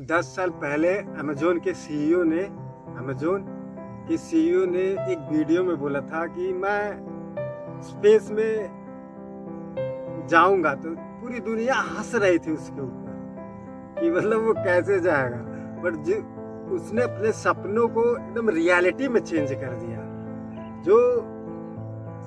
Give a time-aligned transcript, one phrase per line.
[0.00, 0.88] दस साल पहले
[1.18, 2.42] अमेजोन के सीईओ ने
[2.98, 3.44] अमेजोन
[4.08, 4.82] के सीईओ ने
[5.12, 8.54] एक वीडियो में बोला था कि मैं स्पेस में
[10.30, 15.36] जाऊँगा तो पूरी दुनिया हंस रही थी उसके ऊपर कि मतलब वो कैसे जाएगा।
[15.82, 16.14] बट जो,
[16.76, 19.98] उसने अपने सपनों को एकदम रियलिटी में चेंज कर दिया।
[20.82, 20.98] जो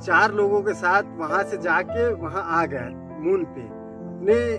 [0.06, 2.90] चार लोगों के साथ वहाँ से जाके वहाँ आ गया
[3.22, 4.58] मून पे अपने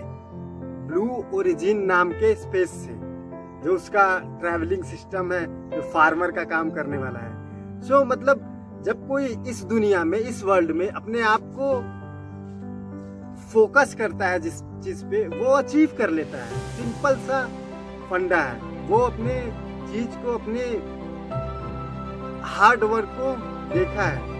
[0.87, 3.02] ब्लू ओरिजिन नाम के स्पेस से।
[3.63, 7.33] जो उसका ट्रैवलिंग सिस्टम है जो फार्मर का काम करने वाला है।
[7.81, 8.49] सो so, मतलब
[8.85, 12.03] जब कोई इस दुनिया में इस वर्ल्ड में अपने आप को
[13.53, 17.49] फोकस करता है जिस चीज़ पे वो अचीव कर लेता है। सिंपल सा
[18.09, 19.53] फंडा है। वो अपने
[19.93, 20.59] चीज़ को अपने
[22.47, 23.35] हार्ड वर्क को
[23.73, 24.33] देखा है।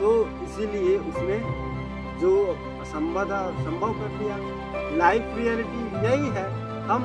[0.00, 1.38] तो इसीलिए उसने
[2.20, 2.46] जो
[2.80, 3.24] असंभव
[3.64, 4.36] संभव कर दिया।
[4.96, 6.48] लाइफ रियलिटी यही है।
[6.86, 7.02] हम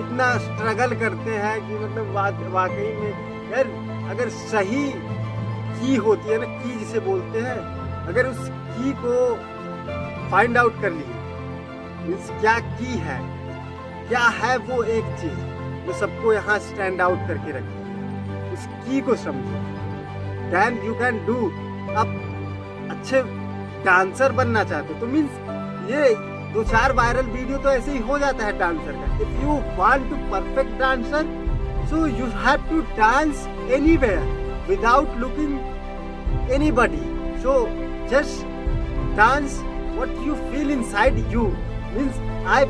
[0.00, 3.66] इतना स्ट्रगल करते हैं कि मतलब वाकई में यार
[4.10, 4.84] अगर सही
[5.72, 7.58] की होती है ना, की जिसे बोलते हैं,
[8.08, 11.18] अगर उस की को फाइंड आउट कर लिए
[12.06, 13.18] मीन्स क्या की है,
[14.08, 15.40] क्या है वो एक चीज़
[15.86, 19.60] जो सबको यहाँ स्टैंड आउट करके रखे उस की को समझो।
[20.50, 21.36] देन यू कैन डू
[21.96, 22.16] अब
[22.90, 23.22] अच्छे
[23.84, 26.08] डांसर बनना चाहते हो तो मीन्स ये
[26.54, 30.08] दो चार वायरल वीडियो तो ऐसे ही हो जाता है डांसर का। If you want
[30.10, 31.26] to perfect dancer
[31.90, 37.02] so you have to dance anywhere without looking anybody
[37.42, 37.54] so
[38.10, 38.44] just
[39.16, 39.60] dance
[39.94, 41.46] what you feel inside you
[41.94, 42.20] means
[42.56, 42.64] I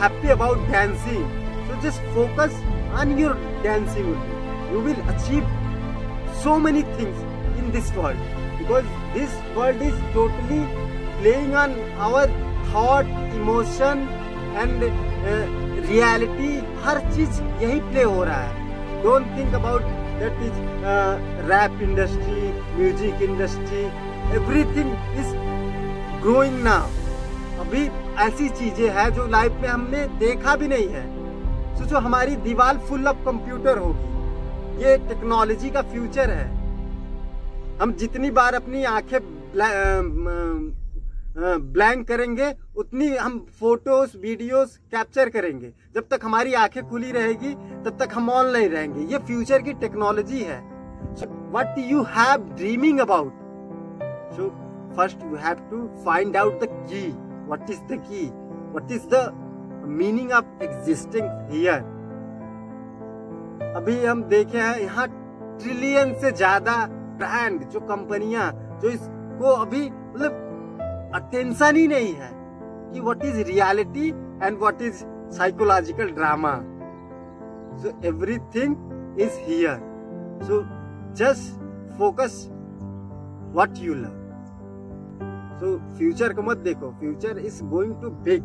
[0.00, 1.22] happy about dancing
[1.68, 2.60] so just focus
[3.00, 4.08] on your dancing
[4.72, 5.54] you will achieve
[6.42, 8.84] so many things in this world because
[9.14, 10.66] this world is totally
[11.20, 14.06] playing on our thought emotion
[14.56, 14.82] and
[15.88, 16.52] reality
[16.84, 19.82] हर चीज़ यही play हो रहा है। Don't think about
[20.20, 20.56] that is
[21.50, 23.84] rap industry music industry
[24.36, 24.90] everything
[25.20, 25.34] is
[26.22, 26.86] growing now
[27.60, 27.82] अभी
[28.22, 31.06] ऐसी चीज़ें हैं जो लाइफ में हमने देखा भी नहीं है।
[31.78, 36.46] सोचो, हमारी दीवार फुल ऑफ़ कंप्यूटर होगी। ये टेक्नोलॉजी का फ्यूचर है।
[37.80, 39.18] हम जितनी बार अपनी आँखें
[41.36, 47.96] ब्लैंक करेंगे, उतनी हम फ़ोटोज़ वीडियोस कैप्चर करेंगे। जब तक हमारी आँखें खुली रहेगी, तब
[48.00, 50.60] तक हम ऑनलाइन रहेंगे। ये फ्यूचर की टेक्नोलॉजी है।
[51.52, 53.32] What you have dreaming about
[54.36, 54.48] so
[54.96, 57.06] first you have to find out the key
[57.50, 58.26] what is the key
[58.74, 61.96] what is the meaning of existing here
[63.76, 65.06] अभी हम देखे हैं, यहाँ
[65.60, 66.74] ट्रिलियन से ज़्यादा
[67.18, 68.50] ब्रांड जो कंपनियाँ
[68.82, 70.44] जो इसको अभी मतलब
[71.18, 72.30] अटेंशन ही नहीं है
[72.92, 74.08] कि what is reality
[74.42, 75.04] and what is
[75.38, 76.54] psychological drama
[77.82, 79.80] so everything is here
[80.46, 80.62] so
[81.22, 82.46] just focus
[83.54, 84.16] what you love
[85.60, 86.90] so future को मत देखो.
[87.00, 88.44] Future is going to big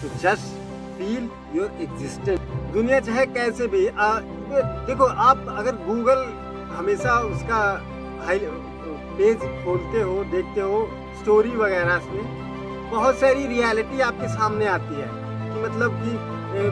[0.00, 0.56] तो जस्ट
[0.98, 2.40] फील योर एग्जिस्टेंस
[2.72, 4.08] दुनिया चाहे कैसे भी आ,
[4.86, 6.24] देखो आप अगर गूगल
[6.76, 7.60] हमेशा उसका
[9.18, 10.88] पेज खोलते हो, देखते हो
[11.20, 15.08] स्टोरी वगैरह में बहुत सारी रियलिटी आपके सामने आती है
[15.44, 16.10] कि मतलब कि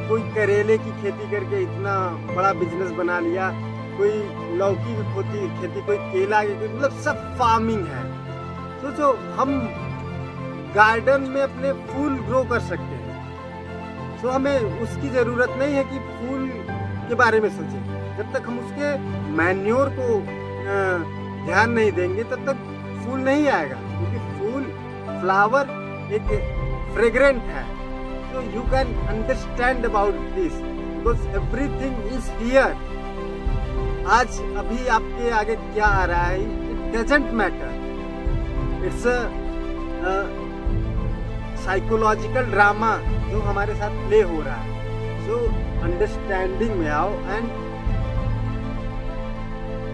[0.08, 1.94] कोई करेले की खेती करके इतना
[2.28, 3.50] बड़ा बिज़नेस बना लिया,
[3.98, 8.04] कोई लौकी की खेती खेती, कोई केला की मतलब सब फ़ार्मिंग है।
[8.80, 9.58] सोचो, हम
[10.76, 15.98] गार्डन में अपने फूल ग्रो कर सकते हैं। तो हमें उसकी ज़रूरत नहीं है कि
[16.14, 16.48] फूल
[17.08, 18.96] के बारे में सोचें। जब तक हम उसके
[19.36, 20.06] मैन्योर को
[21.46, 22.56] ध्यान नहीं देंगे, तब तक
[23.02, 24.62] फूल नहीं आएगा। क्योंकि फूल,
[25.20, 25.64] फ्लावर
[26.14, 26.26] एक
[26.94, 27.64] फ्रेग्रेंट है।
[28.32, 32.70] तो you can understand about this because everything is here
[34.12, 36.42] आज अभी आपके आगे क्या आ रहा है?
[36.42, 37.70] It doesn't matter
[38.86, 39.04] it's
[41.64, 42.96] psychological drama
[43.30, 44.74] जो हमारे साथ प्ले हो रहा है।
[45.26, 45.38] सो
[45.84, 47.48] अंडरस्टैंडिंग में आओ एंड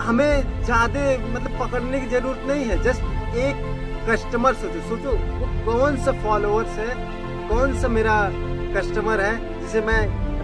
[0.02, 3.70] हमें ज़्यादा मतलब पकड़ने की ज़रूरत नहीं है जस्ट एक
[4.08, 6.94] कस्टमर सोचो। सोचो, वो कौन सा फॉलोअर्स है,
[7.48, 8.16] कौन सा मेरा
[8.74, 10.00] कस्टमर है, जिसे मैं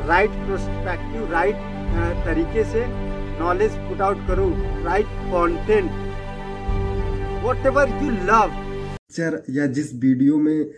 [0.08, 1.66] राइट प्रोस्पेक्टिव राइट
[2.24, 2.84] तरीके से
[3.38, 4.50] नॉलेज पुट आउट करूँ
[4.84, 5.90] right content
[7.66, 8.48] whatever you love
[9.56, 10.70] या जिस वीडियो में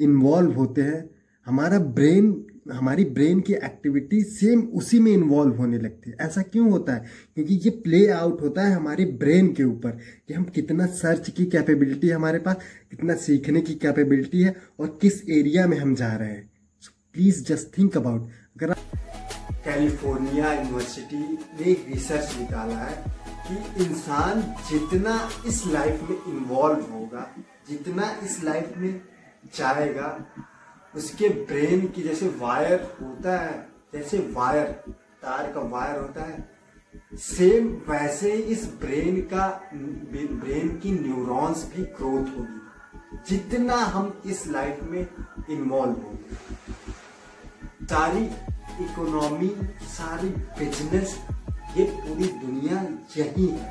[0.00, 1.00] इन्वॉल्व होते हैं
[1.48, 6.70] हमारा ब्रेन हमारी ब्रेन की एक्टिविटी सेम उसी में इन्वॉल्व होने लगती है। ऐसा क्यों
[6.70, 7.04] होता है?
[7.34, 9.90] क्योंकि ये प्ले आउट होता है हमारे ब्रेन के ऊपर
[10.28, 12.56] कि हम कितना सर्च की कैपेबिलिटी है हमारे पास,
[12.90, 16.50] कितना सीखने की कैपेबिलिटी है और किस एरिया में हम जा रहे हैं।
[17.14, 18.74] प्लीज़ जस्ट थिंक अबाउट अगर
[19.64, 23.04] कैलिफ़ोर्निया यूनिवर्सिटी ने एक रिसर्च निकाला है
[23.48, 25.16] कि इंसान जितना
[25.46, 27.34] इस लाइफ में इन्वॉल्व होगा,
[27.70, 29.00] जितना इस लाइफ में
[29.54, 30.08] जाएगा
[30.94, 34.66] उसके ब्रेन की जैसे वायर होता है, जैसे वायर
[35.22, 36.46] तार का वायर होता है
[37.16, 42.60] सेम वैसे ही इस ब्रेन का ब्रेन की न्यूरॉन्स भी ग्रोथ होगी,
[43.28, 45.06] जितना हम इस लाइफ में
[45.50, 46.36] इन्वॉल्व होंगे।
[47.86, 48.24] सारी
[48.84, 49.48] इकोनॉमी
[49.88, 51.18] सारी बिज़नेस
[51.76, 52.82] ये पूरी दुनिया
[53.16, 53.70] यही है।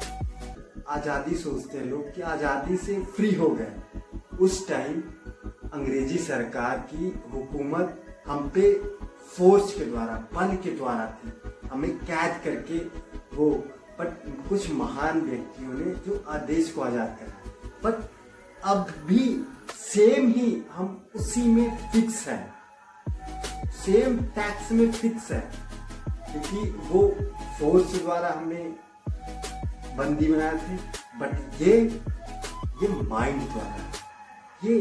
[0.90, 3.74] आज़ादी सोचते हैं लोग कि आज़ादी से फ्री हो गए।
[4.40, 5.02] उस टाइम
[5.74, 8.74] अंग्रेज़ी सरकार की हुकूमत हम पे
[9.38, 12.78] फोर्स के द्वारा, बल के द्वारा थी। हमें कैद करके
[13.36, 13.50] वो
[14.00, 17.36] बट कुछ महान व्यक्तियों ने जो आदेश को आज़ाद करा
[17.84, 18.04] बट
[18.66, 19.24] अब भी
[19.76, 22.40] सेम ही हम उसी में फिक्स है।
[23.78, 25.40] सेम टैक्स में फिक्स है।
[26.32, 27.08] क्योंकि वो
[27.60, 28.64] फोर्स द्वारा हमने
[29.98, 30.76] बंदी बनाए थे
[31.20, 31.76] बट ये
[32.82, 33.92] ये माइंड द्वारा,
[34.64, 34.76] ये